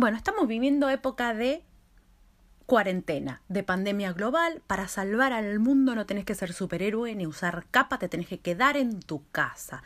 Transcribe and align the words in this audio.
Bueno, 0.00 0.16
estamos 0.16 0.46
viviendo 0.46 0.88
época 0.88 1.34
de 1.34 1.64
cuarentena, 2.66 3.42
de 3.48 3.64
pandemia 3.64 4.12
global. 4.12 4.62
Para 4.68 4.86
salvar 4.86 5.32
al 5.32 5.58
mundo 5.58 5.96
no 5.96 6.06
tenés 6.06 6.24
que 6.24 6.36
ser 6.36 6.52
superhéroe 6.52 7.16
ni 7.16 7.26
usar 7.26 7.66
capa, 7.72 7.98
te 7.98 8.08
tenés 8.08 8.28
que 8.28 8.38
quedar 8.38 8.76
en 8.76 9.00
tu 9.00 9.28
casa. 9.32 9.82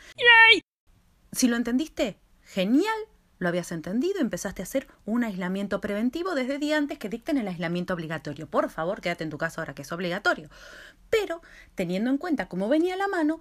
Si 1.33 1.49
lo 1.49 1.57
entendiste, 1.57 2.19
genial, 2.45 2.95
lo 3.39 3.49
habías 3.49 3.73
entendido, 3.73 4.21
empezaste 4.21 4.61
a 4.61 4.65
hacer 4.65 4.87
un 5.07 5.25
aislamiento 5.25 5.81
preventivo 5.81 6.35
desde 6.35 6.59
día 6.59 6.77
antes 6.77 6.99
que 6.99 7.09
dicten 7.09 7.39
el 7.39 7.49
aislamiento 7.49 7.95
obligatorio. 7.95 8.47
Por 8.47 8.69
favor, 8.69 9.01
quédate 9.01 9.25
en 9.25 9.31
tu 9.31 9.39
casa 9.39 9.63
ahora 9.63 9.75
que 9.75 9.81
es 9.81 9.93
obligatorio. 9.93 10.51
Pero, 11.09 11.41
teniendo 11.75 12.11
en 12.11 12.19
cuenta 12.19 12.51
cómo 12.51 12.69
venía 12.69 12.99
la 12.99 13.09
mano, 13.09 13.41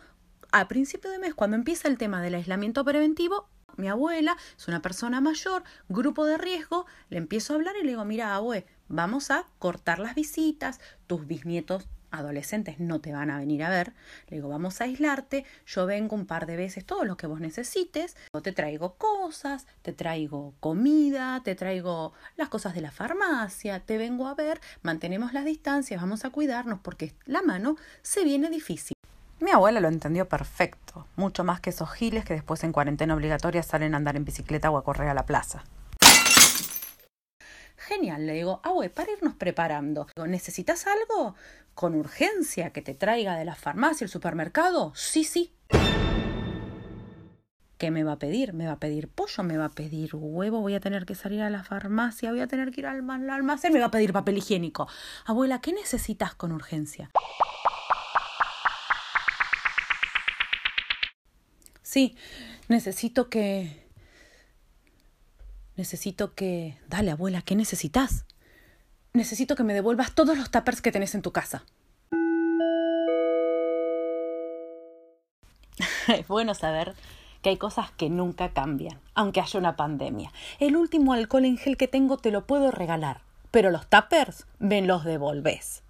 a 0.54 0.70
principio 0.70 1.12
de 1.12 1.20
mes, 1.20 1.34
cuando 1.34 1.58
empieza 1.58 1.90
el 1.90 1.98
tema 1.98 2.22
del 2.22 2.36
aislamiento 2.36 2.86
preventivo, 2.86 3.50
mi 3.78 3.88
abuela 3.88 4.38
es 4.58 4.68
una 4.68 4.82
persona 4.82 5.22
mayor, 5.22 5.64
grupo 5.90 6.26
de 6.26 6.38
riesgo, 6.38 6.86
le 7.10 7.18
empiezo 7.18 7.54
a 7.54 7.56
hablar 7.58 7.76
y 7.76 7.84
le 7.84 7.90
digo, 7.90 8.06
mira, 8.06 8.36
abue, 8.36 8.66
vamos 8.88 9.32
a 9.32 9.46
cortar 9.60 10.00
las 10.00 10.16
visitas, 10.16 10.80
tus 11.08 11.28
bisnietos 11.28 11.88
adolescentes 12.12 12.80
no 12.80 13.02
te 13.02 13.14
van 13.14 13.32
a 13.32 13.40
venir 13.40 13.64
a 13.64 13.70
ver. 13.70 13.94
Le 14.28 14.38
digo, 14.38 14.50
vamos 14.50 14.82
a 14.82 14.84
aislarte, 14.84 15.46
yo 15.66 15.86
vengo 15.86 16.16
un 16.16 16.26
par 16.26 16.46
de 16.46 16.58
veces, 16.58 16.86
todo 16.86 17.06
lo 17.06 17.18
que 17.18 17.28
vos 17.28 17.40
necesites. 17.40 18.16
Te 18.44 18.52
traigo 18.52 18.96
cosas, 18.96 19.66
te 19.82 19.94
traigo 19.94 20.54
comida, 20.60 21.42
te 21.44 21.56
traigo 21.56 22.14
las 22.36 22.50
cosas 22.50 22.76
de 22.76 22.82
la 22.82 22.92
farmacia, 22.92 23.80
te 23.80 23.98
vengo 23.98 24.28
a 24.28 24.36
ver, 24.36 24.60
mantenemos 24.84 25.34
las 25.34 25.46
distancias, 25.46 26.02
vamos 26.02 26.26
a 26.26 26.30
cuidarnos 26.30 26.80
porque 26.82 27.14
la 27.26 27.42
mano 27.42 27.78
se 28.02 28.24
viene 28.24 28.50
difícil. 28.50 28.96
Mi 29.42 29.50
abuela 29.50 29.80
lo 29.80 29.88
entendió 29.88 30.30
perfecto, 30.30 31.08
mucho 31.16 31.44
más 31.44 31.60
que 31.60 31.72
esos 31.72 31.90
giles 31.90 32.24
que 32.24 32.36
después 32.36 32.64
en 32.64 32.72
cuarentena 32.72 33.16
obligatoria 33.16 33.64
salen 33.64 33.96
a 33.96 33.98
andar 33.98 34.16
en 34.16 34.24
bicicleta 34.24 34.70
o 34.70 34.78
a 34.78 34.84
correr 34.84 35.10
a 35.10 35.16
la 35.16 35.26
plaza. 35.26 35.64
Genial, 37.76 38.28
le 38.28 38.34
digo, 38.34 38.62
abue, 38.64 38.92
para 38.92 39.12
irnos 39.12 39.34
preparando. 39.34 40.06
¿Necesitas 40.28 40.86
algo? 40.86 41.34
Con 41.74 41.96
urgencia, 41.96 42.70
que 42.70 42.84
te 42.84 42.94
traiga 42.94 43.36
de 43.36 43.44
la 43.44 43.56
farmacia, 43.56 44.06
el 44.06 44.12
supermercado. 44.12 44.94
Sí, 44.94 45.24
sí. 45.24 45.52
¿Qué 47.80 47.90
me 47.90 48.04
va 48.04 48.12
a 48.12 48.20
pedir? 48.20 48.54
¿Me 48.54 48.68
va 48.68 48.74
a 48.74 48.80
pedir 48.80 49.08
pollo? 49.08 49.42
¿Me 49.44 49.58
va 49.58 49.66
a 49.66 49.70
pedir 49.70 50.12
huevo? 50.14 50.62
¿Voy 50.62 50.76
a 50.76 50.80
tener 50.80 51.08
que 51.08 51.16
salir 51.16 51.42
a 51.42 51.50
la 51.50 51.64
farmacia? 51.64 52.30
¿Voy 52.30 52.42
a 52.42 52.48
tener 52.48 52.70
que 52.70 52.82
ir 52.82 52.86
al 52.86 53.10
almacén? 53.10 53.74
¿Me 53.74 53.80
va 53.80 53.88
a 53.88 53.92
pedir 53.92 54.14
papel 54.14 54.38
higiénico? 54.38 54.88
Abuela, 55.26 55.62
¿qué 55.62 55.74
necesitas 55.74 56.36
con 56.36 56.52
urgencia? 56.52 57.10
Sí, 61.92 62.16
necesito 62.70 63.28
que... 63.28 63.86
Necesito 65.76 66.34
que... 66.36 66.78
Dale, 66.88 67.12
abuela, 67.12 67.42
¿qué 67.42 67.54
necesitas? 67.54 68.24
Necesito 69.12 69.58
que 69.58 69.66
me 69.66 69.74
devuelvas 69.74 70.16
todos 70.16 70.38
los 70.38 70.50
tuppers 70.52 70.82
que 70.82 70.94
tenés 70.94 71.16
en 71.16 71.22
tu 71.22 71.34
casa. 71.34 71.66
es 76.08 76.26
bueno 76.30 76.54
saber 76.54 76.96
que 77.42 77.50
hay 77.50 77.58
cosas 77.58 77.92
que 77.92 78.10
nunca 78.10 78.54
cambian, 78.54 79.02
aunque 79.14 79.42
haya 79.42 79.60
una 79.60 79.76
pandemia. 79.76 80.32
El 80.62 80.78
último 80.78 81.12
alcohol 81.12 81.44
en 81.44 81.58
gel 81.58 81.76
que 81.76 81.90
tengo 81.90 82.16
te 82.16 82.32
lo 82.32 82.48
puedo 82.48 82.72
regalar, 82.72 83.20
pero 83.52 83.70
los 83.70 83.90
tuppers 83.90 84.46
ven 84.60 84.88
los 84.88 85.04
devolves. 85.04 85.84